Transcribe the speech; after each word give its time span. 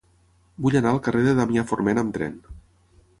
Vull 0.65 0.77
anar 0.79 0.93
al 0.93 1.01
carrer 1.07 1.21
de 1.27 1.35
Damià 1.41 1.65
Forment 1.73 2.03
amb 2.03 2.17
tren. 2.17 2.41